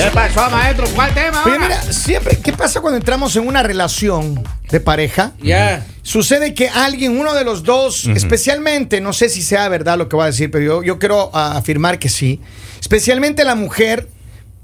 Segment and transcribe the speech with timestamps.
[0.00, 0.86] ¿Qué pasó, maestro?
[0.94, 1.44] ¿Cuál tema?
[1.44, 5.32] Mira, siempre, ¿qué pasa cuando entramos en una relación de pareja?
[5.42, 5.86] Ya.
[6.02, 10.16] Sucede que alguien, uno de los dos, especialmente, no sé si sea verdad lo que
[10.16, 12.40] voy a decir, pero yo, yo quiero ah, afirmar que sí,
[12.80, 14.08] especialmente la mujer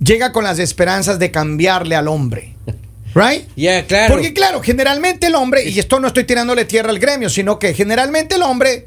[0.00, 2.54] llega con las esperanzas de cambiarle al hombre.
[3.14, 3.46] ¿Right?
[3.56, 4.14] Ya, claro.
[4.14, 7.74] Porque claro, generalmente el hombre, y esto no estoy tirándole tierra al gremio, sino que
[7.74, 8.86] generalmente el hombre,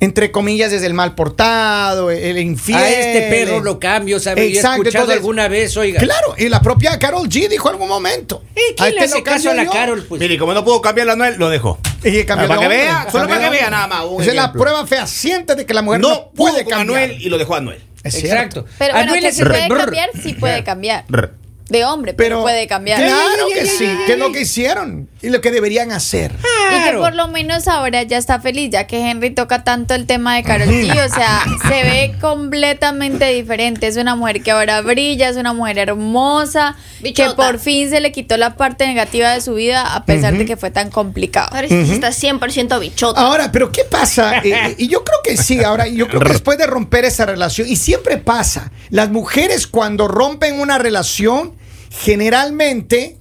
[0.00, 2.78] entre comillas, es el mal portado, el infiel.
[2.78, 4.44] A este perro lo cambio, ¿sabes?
[4.44, 6.00] Yo he Exacto, escuchado entonces- alguna vez, oiga.
[6.00, 8.42] Claro, y la propia Carol G dijo en algún momento.
[8.54, 9.78] ¿Y quién "A le este hace caso a la cambio yo".
[9.80, 10.04] Carol?
[10.08, 10.20] Pues?
[10.20, 11.78] Mire, y como no pudo cambiar la Noel, lo dejó.
[12.04, 14.52] Y cambió Para de que vea, solo para que vea nada más, Esa es la
[14.52, 17.02] prueba fehaciente de que la mujer No, no, puede pudo con cambiar.
[17.04, 17.82] Anuel y lo dejó a Anuel.
[18.04, 18.60] Es cierto.
[18.60, 18.64] Exacto.
[18.78, 19.78] Pero bueno, Anuel que es puede brr.
[19.78, 21.04] cambiar, sí puede cambiar.
[21.68, 22.98] De hombre, pero, Pero puede cambiar.
[23.00, 26.32] Claro que sí, que es lo que hicieron y lo que deberían hacer.
[26.32, 27.00] Y que Claro.
[27.00, 30.42] por lo menos ahora ya está feliz, ya que Henry toca tanto el tema de
[30.44, 30.90] Karol G.
[30.92, 33.86] O sea, se ve completamente diferente.
[33.86, 37.30] Es una mujer que ahora brilla, es una mujer hermosa, Bichota.
[37.30, 40.46] que por fin se le quitó la parte negativa de su vida, a pesar de
[40.46, 41.48] que fue tan complicado.
[41.52, 43.20] Ahora sí está 100% bichota.
[43.20, 44.42] Ahora, pero ¿qué pasa?
[44.48, 47.68] Eh, y yo creo que sí, ahora, yo creo que después de romper esa relación,
[47.68, 51.57] y siempre pasa, las mujeres cuando rompen una relación,
[52.04, 53.16] generalmente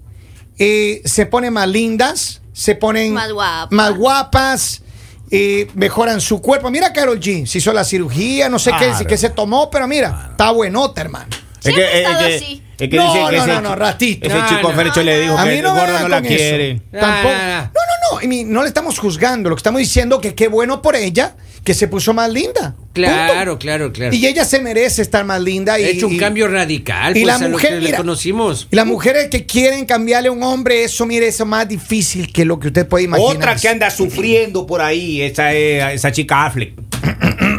[0.60, 3.72] eh, se ponen más lindas, se ponen Más guapas.
[3.72, 4.82] más guapas,
[5.30, 6.70] eh, mejoran su cuerpo.
[6.72, 9.08] Mira, Carol G, se hizo la cirugía, no sé qué, Claro.
[9.08, 11.28] qué se tomó, pero mira, está buenota, hermano.
[11.60, 12.64] Así.
[12.80, 14.28] es que No, que no, ese, no, no, ratito.
[14.28, 14.76] Ese No, chico no.
[14.76, 16.82] Ferecho le dijo A que el no gordo la quiere.
[16.92, 17.34] Tampoco.
[17.34, 17.62] No, no, no.
[17.62, 18.22] No, no, no.
[18.24, 19.50] y mi- no le estamos juzgando.
[19.50, 22.76] Lo que estamos diciendo que qué bueno por ella que se puso más linda.
[22.98, 23.60] Claro, Punto.
[23.60, 24.16] claro, claro.
[24.16, 25.80] Y ella se merece estar más linda.
[25.80, 27.98] Y, He hecho un y- cambio radical, y pues, la a mujer, lo que le
[27.98, 28.68] conocimos.
[28.72, 32.32] Y las mujeres que quieren cambiarle a un hombre, eso, mire, eso es más difícil
[32.32, 33.36] que lo que usted puede imaginar.
[33.36, 36.74] Otra que anda sufriendo por ahí, esa, eh, esa chica Affleck.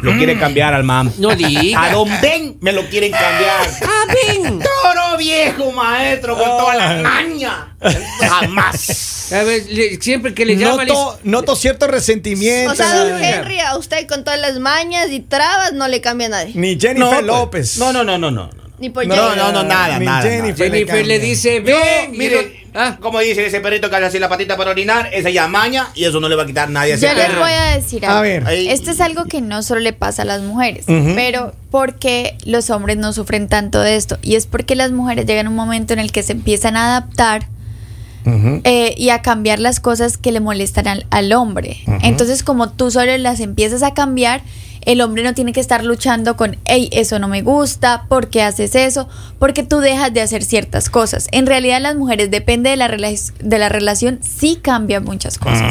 [0.03, 1.10] lo quiere cambiar al mam.
[1.19, 1.82] No diga.
[1.84, 3.69] A Don Ben me lo quieren cambiar.
[3.82, 4.59] ¡Ah, ven!
[4.59, 7.75] Toro viejo, maestro, con toda la maña.
[8.21, 9.31] Jamás.
[9.33, 10.87] A ver, le- siempre que le llaman...
[10.89, 12.73] Noto, noto cierto resentimiento.
[12.73, 13.23] O sea, don.
[13.23, 16.53] Henry, a usted con todas las mañas y trabas no le cambia a nadie.
[16.55, 17.78] Ni Jennifer No, pues, López.
[17.78, 18.51] No, no, no, no, no.
[18.78, 19.37] Ni por No, Jenny.
[19.37, 22.15] no, no, nada, Ni nada, Jennifer, Jennifer le dice, ven.
[22.15, 25.31] y mire, ah, como dice ese perrito que hace así la patita para orinar, esa
[25.31, 27.50] ya maña y eso no le va a quitar nadie a ese Yo les voy
[27.53, 28.22] a decir A algo.
[28.22, 28.47] ver.
[28.47, 32.37] Ahí- Esto es algo que no solo le pasa a las mujeres, pero ¿por qué
[32.44, 34.19] los hombres no sufren tanto de esto?
[34.22, 36.87] Y es porque las mujeres llegan a un momento en el que se empiezan a
[36.97, 37.47] adaptar
[38.25, 41.79] Eh, y a cambiar las cosas que le molestan al, al hombre.
[42.03, 44.43] Entonces, como tú solo las empiezas a cambiar,
[44.83, 48.43] el hombre no tiene que estar luchando con, hey, eso no me gusta, ¿por qué
[48.43, 49.07] haces eso?
[49.39, 51.28] Porque tú dejas de hacer ciertas cosas.
[51.33, 55.62] En realidad, las mujeres, depende de la, rela- de la relación, sí cambian muchas cosas.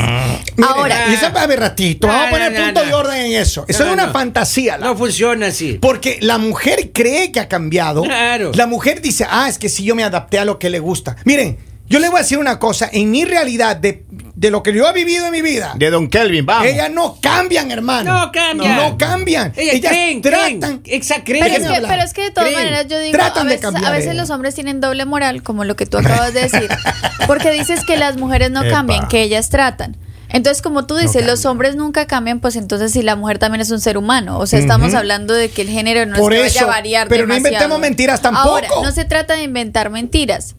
[0.58, 2.86] Mire, Ahora, y eso, a ver, ratito, No, vamos a poner no, no, punto no.
[2.88, 3.66] de orden en eso.
[3.68, 4.14] Eso No, es una no.
[4.14, 4.78] fantasía.
[4.78, 5.80] la no funciona así.
[5.82, 8.04] Porque la mujer cree que ha cambiado.
[8.04, 8.52] Claro.
[8.54, 11.16] La mujer dice, ah, es que si yo me adapté a lo que le gusta.
[11.26, 11.58] Miren,
[11.90, 12.90] yo le voy a decir una cosa.
[12.92, 14.06] En mi realidad, de,
[14.36, 16.68] de lo que yo he vivido en mi vida, De Don Kelvin, vamos.
[16.68, 18.14] ellas no cambian, hermano.
[18.26, 18.76] No cambian.
[18.76, 19.54] No cambian.
[19.56, 20.60] Ellas Ellas creen, tratan.
[20.80, 20.82] creen.
[20.86, 21.24] Exacto.
[21.28, 21.92] Pero es, que, hablar.
[21.92, 22.64] pero es que de todas Creen.
[22.66, 24.18] maneras yo digo, a Tratan de veces, cambiar a veces ellas.
[24.18, 26.68] los hombres tienen doble moral, como lo que tú acabas de decir,
[27.28, 28.72] porque dices que las mujeres no Epa.
[28.76, 29.96] cambian, que ellas tratan.
[30.30, 33.72] Entonces, como tú dices, los hombres nunca cambian, pues entonces si la mujer también es
[33.72, 36.44] un ser humano, o sea, estamos hablando de que el género no Por es que
[36.44, 37.56] vaya eso, a variar pero no demasiado.
[37.64, 38.50] inventemos mentiras tampoco.
[38.50, 40.56] Ahora, no se trata de inventar mentiras.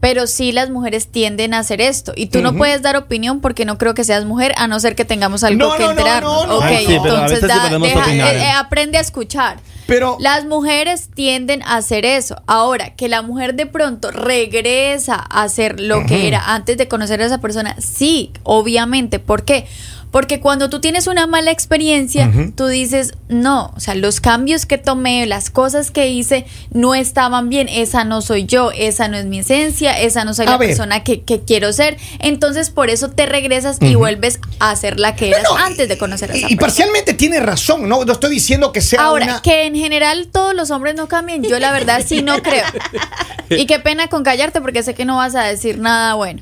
[0.00, 2.12] Pero sí las mujeres tienden a hacer esto.
[2.16, 4.94] Y tú no puedes dar opinión porque no creo que seas mujer, a no ser
[4.96, 6.46] que tengamos algo No, que no, no, enterarnos.
[6.48, 6.56] no.
[6.56, 9.58] Ok, Ay, sí, entonces sí deja- eh, eh, aprende a escuchar.
[9.86, 12.40] Pero Las mujeres tienden a hacer eso.
[12.46, 17.20] Ahora, que la mujer de pronto regresa a hacer lo que era antes de conocer
[17.20, 19.18] a esa persona, sí, obviamente.
[19.18, 19.66] ¿Por qué?
[19.66, 19.68] Porque
[20.40, 25.26] cuando tú tienes una mala experiencia, tú dices, no, o sea, los cambios que tomé,
[25.26, 29.38] las cosas que hice, no estaban bien, esa no soy yo, esa no es mi
[29.38, 30.68] esencia, esa no soy A la ver.
[30.70, 31.96] persona que, que quiero ser.
[32.18, 35.96] Entonces, por eso te regresas y vuelves a ser la que eras Bueno, antes de
[35.98, 36.60] conocer a esa y, y persona.
[36.66, 38.04] parcialmente tiene razón, ¿no?
[38.04, 39.42] No estoy diciendo que sea Ahora, una.
[39.42, 42.64] que en general todos los hombres no cambien, yo la verdad sí no creo.
[43.50, 46.40] Y qué pena con callarte porque sé que no vas a decir nada bueno.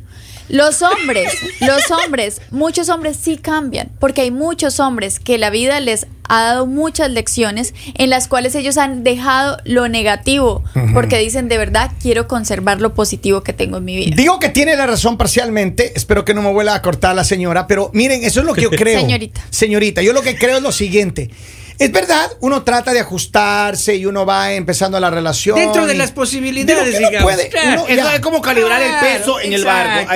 [0.48, 5.78] Los hombres, los hombres, muchos hombres sí cambian, porque hay muchos hombres que la vida
[5.80, 10.62] les ha dado muchas lecciones en las cuales ellos han dejado lo negativo,
[10.94, 14.16] porque dicen de verdad quiero conservar lo positivo que tengo en mi vida.
[14.16, 15.92] Digo que tiene la razón parcialmente.
[15.96, 17.66] Espero que no me vuelva a cortar la señora.
[17.66, 19.00] Pero miren, eso es lo que yo creo.
[19.00, 19.40] Señorita.
[19.50, 21.30] Señorita, yo lo que creo es lo siguiente.
[21.78, 25.56] Es verdad, uno trata de ajustarse y uno va empezando la relación.
[25.56, 27.32] Dentro de y- las posibilidades, Pero que no digamos.
[27.32, 27.84] puede, Claro.
[27.88, 30.10] uno- es como calibrar el peso en el barco.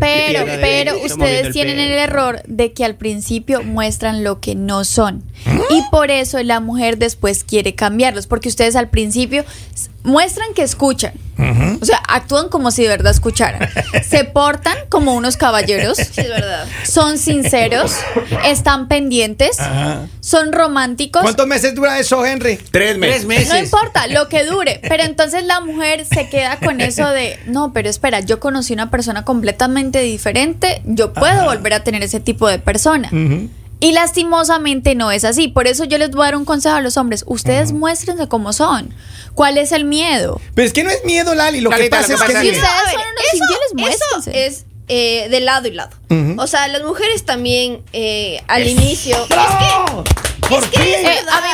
[0.00, 4.84] Pero, pero, ustedes el tienen el error de que al principio muestran lo que no
[4.84, 5.22] son.
[5.70, 9.44] Y por eso la mujer después quiere cambiarlos, porque ustedes al principio
[10.08, 11.12] muestran que escuchan.
[11.80, 13.68] O sea, actúan como si de verdad escucharan.
[14.08, 15.96] Se portan como unos caballeros.
[15.96, 16.66] Sí, es verdad.
[16.82, 17.94] Son sinceros,
[18.44, 19.56] están pendientes,
[20.18, 21.22] son románticos.
[21.22, 22.56] ¿Cuántos meses dura eso, Henry?
[22.56, 23.16] Tres meses.
[23.18, 23.48] Tres meses.
[23.50, 27.72] No importa lo que dure, pero entonces la mujer se queda con eso de, no,
[27.72, 32.48] pero espera, yo conocí una persona completamente diferente, yo puedo volver a tener ese tipo
[32.48, 33.10] de persona.
[33.80, 35.48] Y lastimosamente no es así.
[35.48, 37.24] Por eso yo les voy a dar un consejo a los hombres.
[37.26, 38.92] Ustedes muéstrense como son.
[39.34, 40.40] ¿Cuál es el miedo?
[40.54, 41.60] Pero es que no es miedo, Lali.
[41.60, 42.32] Lo que pasa lo es que que.
[42.32, 45.90] pasa Si es ustedes ver, son unos infieles, eso es eh, de lado y lado.
[46.38, 49.16] O sea, las mujeres también eh, al inicio.
[50.48, 50.94] ¿Por es que qué?
[50.94, 51.47] es Eh, a mí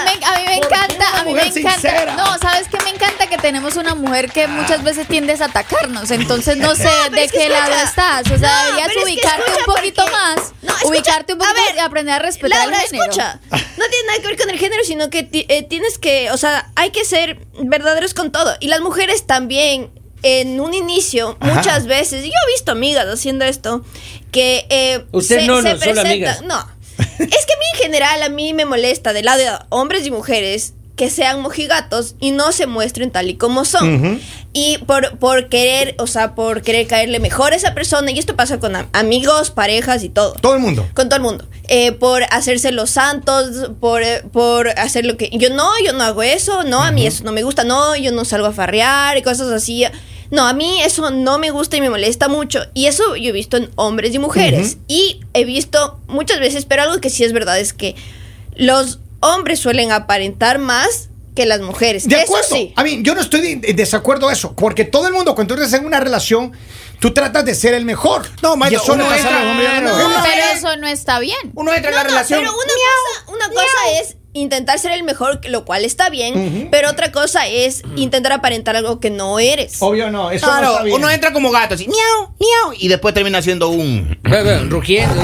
[1.26, 1.80] una a mí mujer me encanta.
[1.90, 2.16] sincera?
[2.16, 3.26] No, ¿sabes qué me encanta?
[3.26, 6.10] Que tenemos una mujer que muchas veces tiendes a atacarnos.
[6.10, 8.30] Entonces no sé de es que qué lado estás.
[8.30, 10.52] O sea, No, deberías ubicarte un poquito porque- más.
[10.62, 13.04] No, escucha, ubicarte un poquito ver, y aprender a respetar Laura, el género.
[13.10, 13.40] escucha.
[13.50, 16.70] No tiene nada que ver con el género, sino que eh, tienes que, o sea,
[16.76, 18.56] hay que ser verdaderos con todo.
[18.60, 19.90] Y las mujeres también,
[20.22, 21.54] en un inicio, Ajá.
[21.54, 23.84] muchas veces, y yo he visto amigas haciendo esto,
[24.32, 26.42] que eh, Usted no, no, presentan- amigas.
[26.42, 26.66] No,
[26.98, 30.10] es que a mí en general, a mí me molesta del lado de hombres y
[30.10, 34.20] mujeres que sean mojigatos y no se muestren tal y como son.
[34.52, 38.36] Y por, por querer, o sea, por querer caerle mejor a esa persona, y esto
[38.36, 40.86] pasa con am- amigos, parejas y todo Todo el mundo.
[40.94, 41.46] con todo el mundo.
[41.66, 45.30] Eh, por hacerse los santos, por, por hacer lo que...
[45.32, 48.12] Yo no, yo no hago eso, no, a mí eso no me gusta, no, yo
[48.12, 49.84] no salgo a farrear y cosas así.
[50.30, 52.60] No, a mí eso no me gusta y me molesta mucho.
[52.72, 54.76] Y eso yo he visto en hombres y mujeres.
[54.86, 57.96] Y he visto muchas veces, pero algo que sí es verdad es que
[58.56, 62.06] los hombres suelen aparentar más que las mujeres.
[62.08, 62.48] De eso acuerdo.
[62.54, 62.72] sí.
[62.76, 64.54] A mí, yo no estoy de- de desacuerdo a eso.
[64.54, 66.52] Porque todo el mundo, cuando tú estás en una relación,
[67.00, 68.26] tú tratas de ser el mejor.
[68.40, 71.36] No, Mario, eso pasa a los hombres no, no, Pero eso no está bien.
[71.54, 72.38] Uno entra en la No, no, relación.
[72.38, 76.88] Pero una cosa, una cosa es intentar ser el mejor, lo cual está bien, pero
[76.90, 79.76] otra cosa es intentar aparentar algo que no eres.
[79.80, 80.96] Obvio no, eso no Claro, está bien.
[80.96, 84.18] uno entra como gato así, miau, miau, y después termina siendo un
[84.70, 85.20] Rugiendo.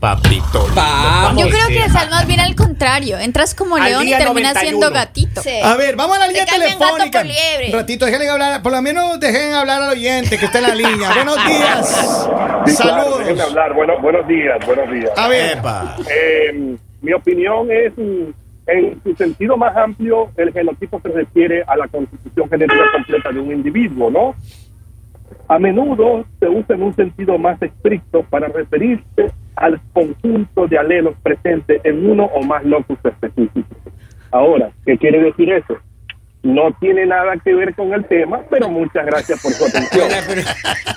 [0.00, 0.66] Papito.
[0.74, 1.42] Vamos.
[1.42, 3.18] Yo creo que es más bien al contrario.
[3.18, 4.60] Entras como Al león y día terminas 91.
[4.60, 5.42] siendo gatito.
[5.42, 5.60] Sí.
[5.62, 7.18] A ver, vamos a la Se línea cambian gato telefónica.
[7.20, 7.78] por liebre.
[7.78, 11.10] Ratito, déjenle hablar, por lo menos dejen hablar al oyente que está en la línea.
[11.14, 11.88] Buenos días.
[12.66, 13.40] Sí, claro, déjenme Saludos.
[13.40, 13.74] hablar.
[13.74, 15.10] Bueno, buenos días, buenos días.
[15.16, 15.96] A ver, Epa.
[16.08, 18.30] Eh, mi opinión es, mm,
[18.66, 23.40] en su sentido más amplio, el genotipo se refiere a la constitución genética completa de
[23.40, 24.34] un individuo, ¿no?
[25.48, 31.14] A menudo se usa en un sentido más estricto para referirse al conjunto de alelos
[31.22, 33.64] presentes en uno o más locus específicos.
[34.30, 35.74] Ahora, ¿qué quiere decir eso?
[36.42, 40.04] No tiene nada que ver con el tema, pero muchas gracias por su atención.
[40.06, 40.42] Oiga, pero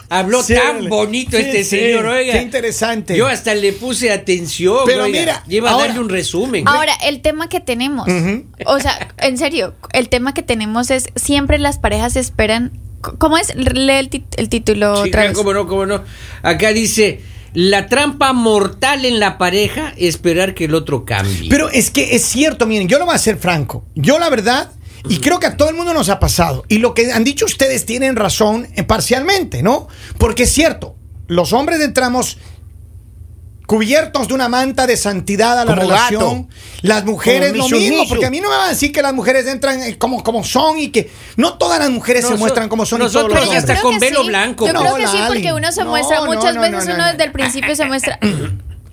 [0.09, 2.33] habló Sí, tan bonito sí, este sí, señor, oiga.
[2.33, 3.17] qué interesante.
[3.17, 5.19] Yo hasta le puse atención, Pero oiga.
[5.19, 6.67] mira, Lleva a darle un resumen.
[6.67, 8.45] Ahora, el tema que tenemos, Ujú.
[8.67, 12.71] o sea, en serio, el tema que tenemos es siempre las parejas esperan.
[13.17, 13.55] ¿Cómo es?
[13.55, 15.31] Lee el, el título Sí, otra vez.
[15.33, 16.03] cómo no, cómo no.
[16.43, 17.19] Acá dice,
[17.53, 21.49] la trampa mortal en la pareja, esperar que el otro cambie.
[21.49, 23.85] Pero es que es cierto, miren, yo lo voy a ser franco.
[23.95, 24.71] Yo la verdad,
[25.09, 27.45] y creo que a todo el mundo nos ha pasado, y lo que han dicho
[27.45, 29.87] ustedes tienen razón eh, parcialmente, ¿no?
[30.17, 30.95] Porque es cierto,
[31.27, 32.37] los hombres entramos
[33.71, 36.41] cubiertos de una manta de santidad a la Como relación.
[36.43, 36.47] gato.
[36.81, 39.13] Las mujeres Como lo mismo, porque a mí no me van a decir que las
[39.13, 42.85] mujeres entran eh, como, como son y que no todas las mujeres se muestran como
[42.85, 43.69] son y todos nosotros ya hombres.
[43.69, 44.27] hasta con velo sí.
[44.27, 44.67] blanco.
[44.67, 46.95] Yo No, creo que sí, porque uno se No, muestra, no, muchas no, veces no,
[46.95, 47.11] uno no.
[47.13, 48.19] desde el principio se muestra.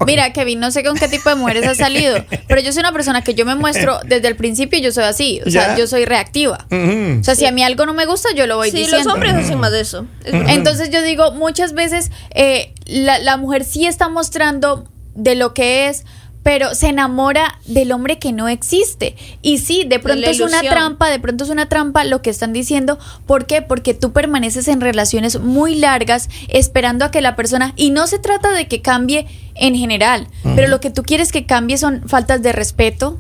[0.07, 2.93] Mira, Kevin, no sé con qué tipo de mujeres has salido, pero yo soy una
[2.93, 5.77] persona que yo me muestro desde el principio, yo soy así, o sea, Ya.
[5.77, 6.67] yo soy reactiva.
[6.71, 9.03] O sea, si a mí algo no me gusta, yo lo voy Sí, diciendo.
[9.07, 10.07] los hombres hacen más de eso.
[10.25, 15.89] Entonces yo digo, muchas veces eh, la, la mujer sí está mostrando de lo que
[15.89, 16.05] es,
[16.43, 19.15] pero se enamora del hombre que no existe.
[19.43, 22.55] Y sí, de pronto es una trampa, de pronto es una trampa lo que están
[22.55, 22.99] diciendo.
[23.27, 23.61] ¿Por qué?
[23.61, 28.19] Porque tú permaneces en relaciones muy largas esperando a que la persona, y no se
[28.19, 29.27] trata de que cambie
[29.57, 33.19] en general, pero lo que tú quieres que cambie son faltas de respeto,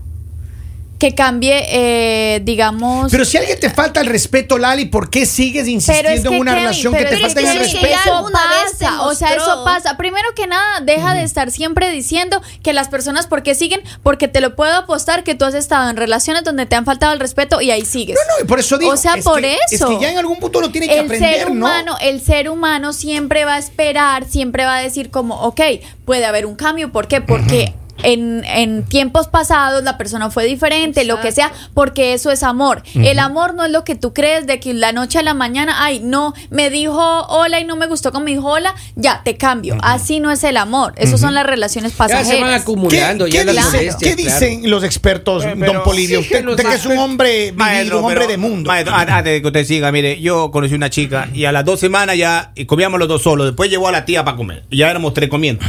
[0.98, 3.10] que cambie, eh, digamos...
[3.12, 6.22] Pero si a alguien te falta el respeto, Lali, ¿por qué sigues insistiendo Pero es
[6.22, 7.86] que, en una Kevin, relación que te es falta que el respeto?
[7.86, 9.96] Eso vez o sea, eso pasa.
[9.96, 13.80] Primero que nada, deja de estar siempre diciendo que las personas, ¿por qué siguen?
[14.02, 17.12] Porque te lo puedo apostar que tú has estado en relaciones donde te han faltado
[17.12, 18.16] el respeto y ahí sigues.
[18.16, 18.92] No, no, y por eso digo.
[18.92, 19.90] O sea, es por que- eso.
[19.90, 21.52] Es que ya en algún punto uno tiene que el aprender, ser ¿no?
[21.52, 25.60] humano, el ser humano siempre va a esperar, siempre va a decir como, ok,
[26.04, 27.20] puede haber un cambio, ¿por qué?
[27.20, 32.42] Porque en, en tiempos pasados la persona fue diferente, lo que sea, porque eso es
[32.42, 32.82] amor.
[32.94, 35.76] El amor no es lo que tú crees de que la noche a la mañana,
[35.78, 39.36] ay, no, me dijo hola y no me gustó como me dijo hola, ya, te
[39.36, 39.76] cambio.
[39.82, 40.94] Así no es el amor.
[40.96, 42.62] Eso son las relaciones Ya se van pasajeras.
[42.62, 44.16] acumulando ¿Qué, ya qué las qué claro.
[44.16, 46.22] dicen los expertos, Eh, don Polivio?
[46.22, 48.68] sí, usted, que es un hombre vivido, un hombre pero- de mundo.
[48.68, 51.64] maestro, an- antes de que usted siga, mire, yo conocí una chica y a las
[51.64, 53.46] dos semanas ya y comíamos los dos solos.
[53.46, 54.64] Después llegó a la tía para comer.
[54.70, 55.64] Y ya éramos tres comiendo.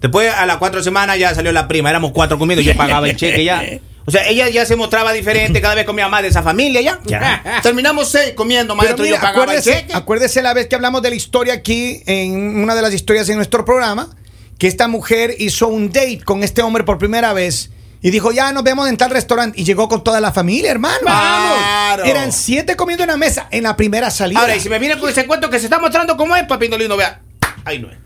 [0.00, 1.90] Después a las cuatro semanas ya salió la prima.
[1.90, 2.62] Éramos cuatro comiendo.
[2.62, 3.62] Yo pagaba el cheque ya.
[4.08, 5.60] O sea, ella ya se mostraba diferente.
[5.60, 6.98] Cada vez comía más de esa familia ya.
[7.04, 7.60] Ya.
[7.62, 9.04] Terminamos seis comiendo, maestro.
[9.04, 9.92] yo pagaba el acuérdese, cheque.
[9.92, 13.36] acuérdese la vez que hablamos de la historia aquí, en una de las historias en
[13.36, 14.08] nuestro programa,
[14.56, 17.68] que esta mujer hizo un date con este hombre por primera vez.
[18.00, 19.60] Y dijo, ya nos vemos en tal restaurante.
[19.60, 21.00] Y llegó con toda la familia, hermano.
[21.02, 22.04] Claro.
[22.04, 24.40] Eran siete comiendo en la mesa en la primera salida.
[24.40, 26.78] Ahora, y si me viene con ese cuento que se está mostrando cómo es, papito
[26.78, 27.20] lindo, vea.
[27.66, 27.98] Ahí no es.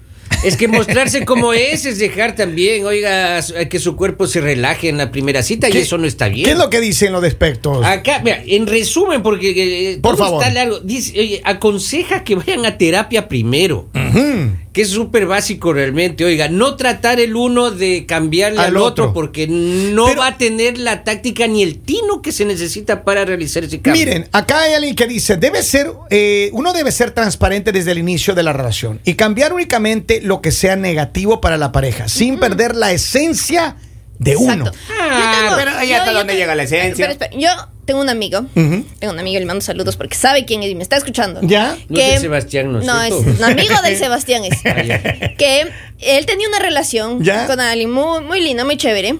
[0.45, 4.97] Es que mostrarse como es es dejar también, oiga, que su cuerpo se relaje en
[4.99, 6.45] la primera cita y ¿Qué- eso no está bien.
[6.47, 7.85] ¿Qué es lo que dicen los expertos?
[7.85, 10.43] Acá, mira, en resumen, porque eh, Por favor.
[10.43, 14.51] está largo, dice, oye, aconseja que vayan a terapia primero, Ujú.
[14.73, 19.05] Que es súper básico realmente, oiga, no tratar el uno de cambiarle Al al, otro,
[19.05, 19.13] otro.
[19.13, 23.25] porque no Pero- va a tener la táctica ni el tino que se necesita para
[23.27, 24.01] realizar ese cambio.
[24.07, 27.99] Miren, acá hay alguien que dice, debe ser, eh, uno debe ser transparente desde el
[27.99, 32.39] inicio de la relación y cambiar únicamente lo que sea negativo para la pareja, sin
[32.41, 33.77] perder la esencia
[34.23, 34.71] de uno.
[34.91, 37.17] Ah, Yo tengo- pero ahí hasta dónde llega la esencia.
[37.37, 37.49] Yo
[37.85, 38.45] tengo un amigo.
[38.55, 41.41] Tengo un amigo, le mando saludos porque sabe quién es y me está escuchando.
[41.43, 41.77] ¿Ya?
[41.89, 43.31] No es el Sebastián, ¿no es No, es cierto?
[43.39, 44.45] un amigo del Sebastián.
[44.45, 44.59] Es.
[44.65, 44.75] Ah,
[45.39, 45.69] que
[46.01, 47.47] él tenía una relación ¿Ya?
[47.47, 49.17] con alguien muy, muy linda, muy chévere.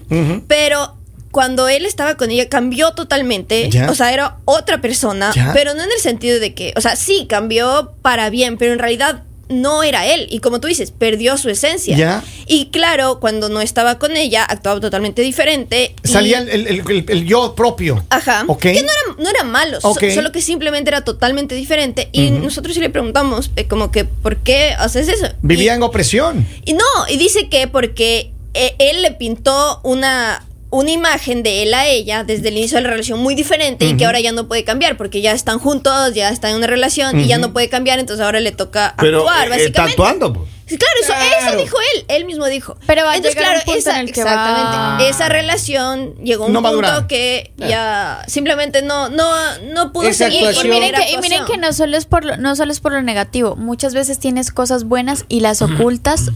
[0.47, 0.97] Pero
[1.31, 3.69] cuando él estaba con ella cambió totalmente.
[3.69, 3.89] ¿Ya?
[3.89, 5.31] O sea, era otra persona.
[5.35, 5.51] ¿Ya?
[5.53, 8.79] Pero no en el sentido de que, o sea, sí, cambió para bien, pero en
[8.79, 10.27] realidad no era él.
[10.31, 11.95] Y como tú dices, perdió su esencia.
[11.97, 12.23] ¿Ya?
[12.47, 15.95] Y claro, cuando no estaba con ella, actuaba totalmente diferente.
[16.03, 18.03] y- Salía el, el- el- el yo propio.
[18.09, 18.45] Ajá.
[18.47, 18.61] Ok.
[18.61, 22.09] Que no era, no era malo, so- solo que simplemente era totalmente diferente.
[22.11, 25.27] Y nosotros sí le preguntamos, eh, como que, ¿por qué haces eso?
[25.41, 26.47] Vivía Y- en opresión.
[26.65, 30.45] y no, y dice que porque eh, él le pintó una,
[30.75, 33.95] una imagen de él a ella desde el inicio de la relación muy diferente y
[33.95, 37.19] que ahora ya no puede cambiar porque ya están juntos, ya están en una relación
[37.19, 39.67] y ya no puede cambiar, entonces ahora le toca Pero actuar, eh, básicamente.
[39.67, 40.49] está actuando, pues.
[40.65, 41.47] Sí, Claro, eso, Claro.
[41.57, 42.75] eso dijo él, él mismo dijo.
[42.87, 46.15] Pero va a Entonces, claro, un punto esa, en el que exactamente, va- esa relación
[46.23, 49.29] llegó a un No punto que ya simplemente no, no,
[49.73, 50.41] no pudo Esa seguir.
[50.63, 52.93] Y, miren que, y miren que no solo es por lo, no solo es por
[52.93, 56.31] lo negativo, muchas veces tienes cosas buenas y las ocultas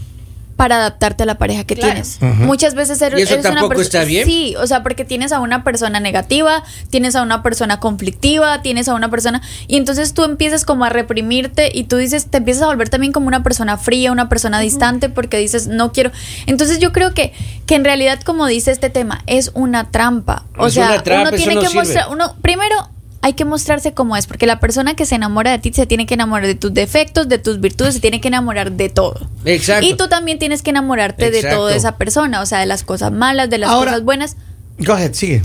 [0.58, 1.92] para adaptarte a la pareja que Claro.
[1.92, 2.18] tienes.
[2.40, 4.26] Muchas veces eres, ¿Y eso eres una tampoco perso- está bien?
[4.26, 8.88] Sí, o sea, porque tienes a una persona negativa, tienes a una persona conflictiva, tienes
[8.88, 12.64] a una persona y entonces tú empiezas como a reprimirte y tú dices, te empiezas
[12.64, 16.10] a volver también como una persona fría, una persona distante porque dices, no quiero.
[16.46, 17.32] Entonces yo creo que
[17.66, 20.44] que en realidad como dice este tema, es una trampa.
[20.56, 21.82] O Es sea, una trampa, uno tiene no que sirve.
[21.84, 22.74] mostrar uno primero
[23.20, 26.06] hay que mostrarse como es, porque la persona que se enamora de ti se tiene
[26.06, 29.28] que enamorar de tus defectos, de tus virtudes, se tiene que enamorar de todo.
[29.44, 29.86] Exacto.
[29.86, 33.10] Y tú también tienes que enamorarte de toda esa persona, o sea, de las cosas
[33.12, 34.36] malas, de las Ahora- cosas buenas.
[34.78, 35.42] Go ahead, sigue.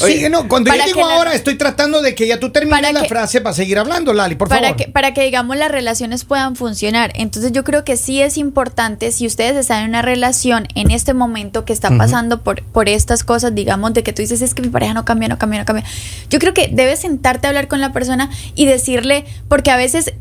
[0.00, 2.92] Oye, Sigue, no, cuando yo digo la- ahora, estoy tratando de que ya tú termines
[2.92, 4.76] la que- frase para seguir hablando, Lali, por para favor.
[4.76, 7.12] que para que digamos las relaciones puedan funcionar.
[7.14, 11.14] Entonces yo creo que sí es importante si ustedes están en una relación en este
[11.14, 14.62] momento que está pasando por por estas cosas, digamos de que tú dices es que
[14.62, 15.84] mi pareja no cambia, no cambia, no cambia.
[16.30, 20.14] Yo creo que debes sentarte a hablar con la persona y decirle porque a veces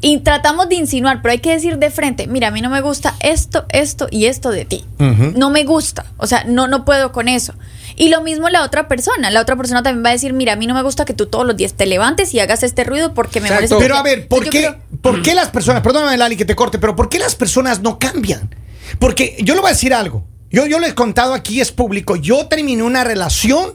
[0.00, 2.80] y tratamos de insinuar, pero hay que decir de frente, mira, a mí no me
[2.80, 4.84] gusta esto, esto y esto de ti.
[4.98, 7.54] No me gusta, o sea, no no puedo con eso.
[7.96, 10.56] Y lo mismo la otra persona, la otra persona también va a decir, mira, a
[10.56, 13.12] mí no me gusta que tú todos los días te levantes y hagas este ruido
[13.12, 16.44] porque me Pero a ver, ¿por qué, creo- ¿por qué las personas, perdóname Lali que
[16.44, 18.54] te corte, pero ¿por qué las personas no cambian?
[19.00, 20.24] Porque yo le voy a decir algo.
[20.50, 22.14] Yo, yo les he contado aquí, es público.
[22.16, 23.72] Yo terminé una relación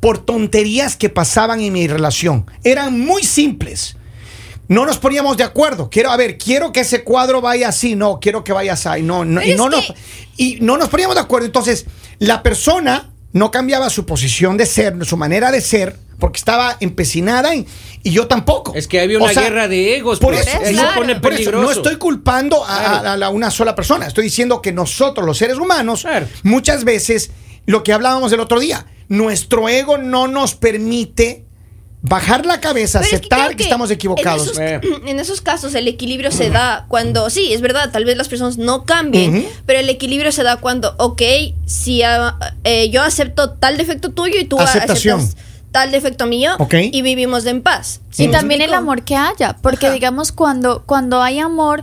[0.00, 2.46] por tonterías que pasaban en mi relación.
[2.64, 3.96] Eran muy simples.
[4.72, 5.90] No nos poníamos de acuerdo.
[5.90, 7.94] Quiero, a ver, quiero que ese cuadro vaya así.
[7.94, 9.02] No, quiero que vaya así.
[9.02, 9.94] No, no, y, no que- nos,
[10.36, 11.46] y no nos poníamos de acuerdo.
[11.46, 11.84] Entonces,
[12.18, 17.52] la persona no cambiaba su posición de ser, su manera de ser, porque estaba empecinada
[17.52, 17.66] en-
[18.02, 18.72] y yo tampoco.
[18.74, 20.46] Es que había una O sea, guerra de egos, Por pues.
[20.46, 21.62] eso, Eso no, pone por eso, peligroso.
[21.64, 23.08] no estoy culpando a, Claro.
[23.08, 24.06] a- a la- una sola persona.
[24.06, 26.26] Estoy diciendo que nosotros, los seres humanos, Claro.
[26.44, 27.30] muchas veces,
[27.66, 31.44] lo que hablábamos el otro día, nuestro ego no nos permite
[32.02, 34.58] bajar la cabeza, Pero es que aceptar que, estamos equivocados.
[34.58, 35.00] En esos, Eh.
[35.06, 38.58] en esos casos el equilibrio se da cuando, sí, es verdad, tal vez las personas
[38.58, 41.22] no cambien, pero el equilibrio se da cuando, ok,
[41.64, 45.20] si ah, eh, yo acepto tal defecto tuyo y tú Aceptación.
[45.20, 46.74] aceptas tal defecto mío Ok.
[46.92, 48.02] y vivimos en paz.
[48.18, 49.94] Y ¿Me también el amor que haya, porque Ajá.
[49.94, 51.82] digamos cuando cuando hay amor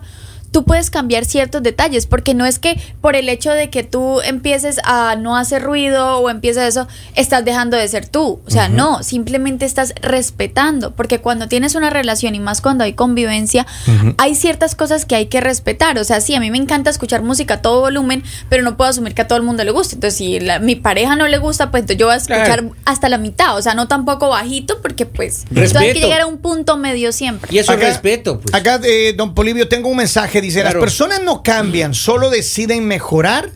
[0.52, 4.22] tú puedes cambiar ciertos detalles, porque no es que por el hecho de que tú
[4.22, 8.42] empieces a no hacer ruido o empieces eso, estás dejando de ser tú.
[8.46, 12.94] O sea, no, simplemente estás respetando, porque cuando tienes una relación y más cuando hay
[12.94, 13.66] convivencia,
[14.18, 15.98] hay ciertas cosas que hay que respetar.
[16.00, 18.90] O sea, sí, a mí me encanta escuchar música a todo volumen, pero no puedo
[18.90, 19.96] asumir que a todo el mundo le guste.
[19.96, 22.76] Entonces, si la- mi pareja no le gusta, pues entonces yo voy a escuchar Claro.
[22.86, 23.58] hasta la mitad.
[23.58, 26.08] O sea, no tampoco bajito, porque pues entonces hay que Respeto.
[26.08, 27.50] llegar a un punto medio siempre.
[27.54, 28.54] Y eso es Acá- respeto, pues.
[28.54, 30.39] Acá, eh, don Polivio, tengo un mensaje.
[30.42, 30.80] Dice, Claro.
[30.80, 33.52] las personas no cambian, solo deciden mejorar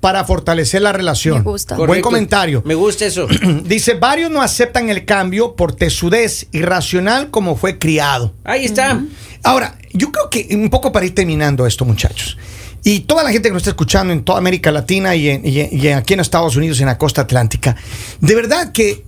[0.00, 1.38] para fortalecer la relación.
[1.38, 1.76] Me gusta.
[1.76, 2.08] Buen Correcto.
[2.08, 2.62] comentario.
[2.66, 3.28] Me gusta eso.
[3.64, 8.34] Dice, varios no aceptan el cambio por tesudez irracional como fue criado.
[8.44, 9.00] Ahí está.
[9.44, 12.36] Ahora, yo creo que un poco para ir terminando esto, muchachos.
[12.84, 15.60] Y toda la gente que nos está escuchando en toda América Latina y, en- y
[15.60, 17.76] en- y aquí en Estados Unidos, en la costa atlántica,
[18.20, 19.04] de verdad que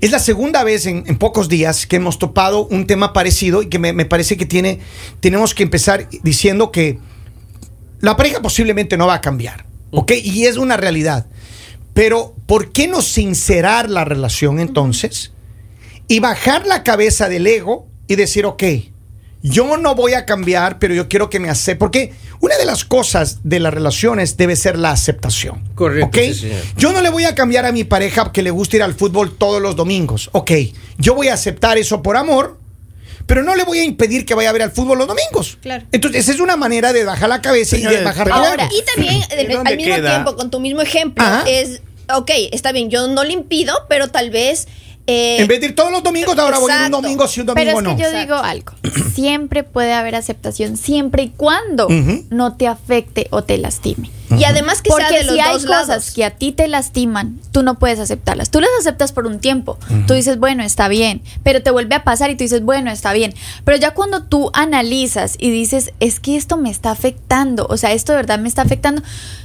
[0.00, 3.78] es la segunda vez en, pocos días que hemos topado un tema parecido y que
[3.78, 4.80] me, me parece que tiene,
[5.20, 6.98] tenemos que empezar diciendo que
[8.00, 10.12] la pareja posiblemente no va a cambiar, ¿ok?
[10.22, 11.26] Y es una realidad.
[11.94, 15.32] Pero, ¿por qué no sincerar la relación entonces?
[16.08, 18.62] y bajar la cabeza del ego y decir, ok,
[19.42, 21.78] yo no voy a cambiar, pero yo quiero que me acepte.
[21.78, 25.62] Porque una de las cosas de las relaciones debe ser la aceptación.
[25.74, 26.16] Correcto, ¿ok?
[26.26, 26.60] sí, señor.
[26.76, 29.36] Yo no le voy a cambiar a mi pareja que le gusta ir al fútbol
[29.36, 30.30] todos los domingos.
[30.32, 30.50] Ok,
[30.98, 32.58] yo voy a aceptar eso por amor.
[33.26, 35.58] Pero no le voy a impedir que vaya a ver al fútbol los domingos.
[35.60, 35.84] Claro.
[35.92, 38.66] Entonces, esa es una manera de bajar la cabeza y de bajar tu Ahora.
[38.72, 40.10] Y también, ¿Y al- mismo queda?
[40.14, 41.44] tiempo, con tu mismo ejemplo, Ajá.
[41.46, 44.66] es, ok, está bien, yo no le impido, pero tal vez...
[45.08, 47.40] eh, En vez de ir todos los domingos, ahora voy a ir un domingo sí,
[47.40, 48.10] un Pero domingo es que no.
[48.12, 48.72] yo digo algo,
[49.14, 51.88] siempre puede haber aceptación, siempre y cuando
[52.30, 54.10] no te afecte o te lastime.
[54.36, 56.10] Y además que sea de los si hay dos cosas lados.
[56.12, 58.50] que a ti te lastiman, tú no puedes aceptarlas.
[58.50, 59.78] Tú las aceptas por un tiempo.
[60.06, 61.22] Tú dices, bueno, está bien.
[61.42, 63.34] Pero te vuelve a pasar y tú dices, bueno, está bien.
[63.64, 67.92] Pero ya cuando tú analizas y dices, es que esto me está afectando, o sea,
[67.92, 69.02] esto de verdad me está afectando,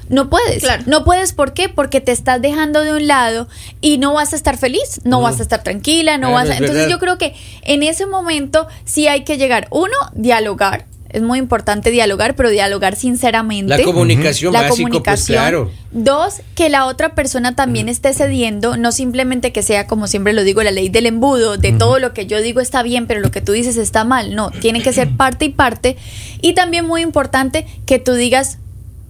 [0.09, 0.63] no puedes.
[0.63, 0.83] Claro.
[0.85, 1.69] No puedes, ¿por qué?
[1.69, 3.47] Porque te estás dejando de un lado
[3.81, 6.53] y no vas a estar feliz, no vas a estar tranquila, no Claro, vas a...
[6.53, 10.85] es Entonces yo creo que en ese momento sí hay que llegar, uno, dialogar.
[11.13, 15.37] Es muy importante dialogar, pero dialogar sinceramente La comunicación la básico, pues comunicación.
[15.37, 15.71] claro.
[15.91, 20.43] Dos, que la otra persona también esté cediendo, no simplemente que sea, como siempre lo
[20.43, 23.31] digo, la ley del embudo, de todo lo que yo digo está bien, pero lo
[23.31, 24.35] que tú dices está mal.
[24.35, 25.97] No, tiene que ser parte y parte.
[26.41, 28.57] Y también muy importante que tú digas,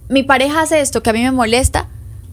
[0.08, 1.88] mi pareja hace esto que a mí me molesta,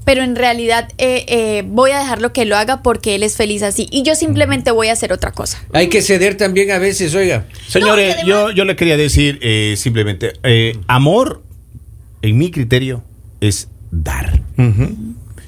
[0.06, 3.64] pero en realidad eh, eh, voy a dejarlo que lo haga porque él es feliz
[3.64, 3.88] así.
[3.92, 5.64] Y yo simplemente voy a hacer otra cosa.
[5.74, 7.46] Hay que ceder también a veces, oiga.
[7.68, 11.44] Señores, No, yo, yo le quería decir eh, simplemente, eh, amor,
[12.22, 13.04] en mi criterio,
[13.40, 14.42] es dar.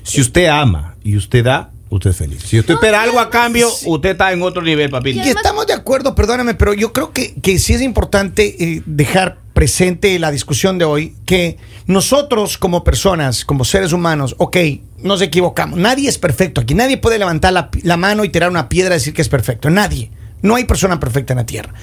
[0.04, 2.44] Si usted ama y usted da, usted es feliz.
[2.44, 5.20] Si usted espera algo a cambio, usted está en otro nivel, papito.
[5.24, 9.38] Y estamos de acuerdo, perdóname, pero yo creo que, que sí es importante eh, dejar
[9.54, 14.58] presente la discusión de hoy que nosotros como personas, como seres humanos, ok,
[14.98, 15.80] nos equivocamos.
[15.80, 16.74] Nadie es perfecto aquí.
[16.74, 19.70] Nadie puede levantar la, la mano y tirar una piedra y decir que es perfecto.
[19.70, 20.12] Nadie.
[20.42, 21.74] No hay persona perfecta en la tierra.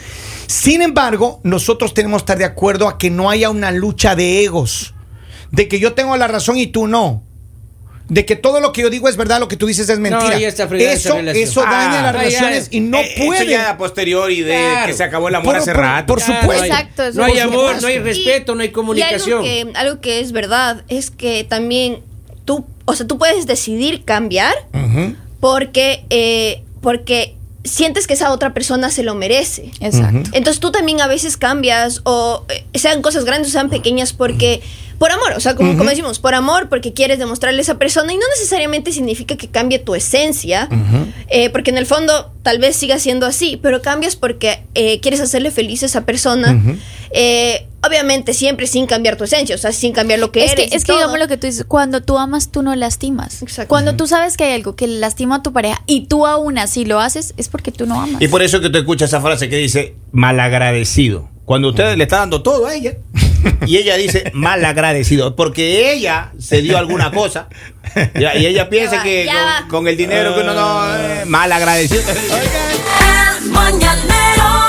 [0.47, 4.45] Sin embargo, nosotros tenemos que estar de acuerdo a que no haya una lucha de
[4.45, 4.95] egos.
[5.51, 7.23] De que yo tengo la razón y tú no.
[8.11, 10.37] De que todo lo que yo digo es verdad, lo que tú dices es mentira.
[10.37, 11.29] eso, relación.
[11.29, 13.47] eso daña Ah, las relaciones y no Eh, Eso puede.
[13.47, 14.87] ya a posteriori de Claro.
[14.89, 16.07] que se acabó el amor Por- hace por- rato.
[16.07, 16.47] por supuesto.
[16.47, 19.45] no hay- Exacto, eso no hay amor, no hay respeto, no hay comunicación.
[19.45, 22.01] Y algo que, algo que es verdad es que también
[22.45, 24.55] tú, o sea, tú puedes decidir cambiar
[25.41, 29.71] porque, eh, porque sientes que esa otra persona se lo merece.
[29.81, 30.31] Exacto.
[30.33, 34.63] Entonces tú también a veces cambias o eh, sean cosas grandes o sean pequeñas porque
[35.01, 38.13] por amor, o sea, como, como decimos, por amor, porque quieres demostrarle a esa persona
[38.13, 40.69] y no necesariamente significa que cambie tu esencia,
[41.29, 45.23] eh, porque en el fondo tal vez siga siendo así, pero cambias porque eh, quieres
[45.23, 46.63] hacerle feliz a esa persona,
[47.13, 50.65] eh, obviamente siempre sin cambiar tu esencia, o sea, sin cambiar lo que es que,
[50.65, 50.75] eres.
[50.75, 50.99] y es que todo.
[50.99, 53.41] digamos lo que tú dices, cuando tú amas, tú no lastimas.
[53.41, 53.71] Exacto.
[53.71, 56.59] Cuando tú sabes que hay algo que le lastima a tu pareja y tú aún
[56.59, 58.21] así lo haces, es porque tú no amas.
[58.21, 61.31] Y por eso que tú escuchas esa frase que dice malagradecido.
[61.47, 62.99] Cuando usted le está dando todo a ella
[63.67, 67.49] y ella dice malagradecido, porque ella se dio alguna cosa.
[68.15, 69.29] Y ella piensa que
[69.69, 72.03] con, el dinero que uno no, eh, malagradecido.
[73.41, 74.60] El mañanero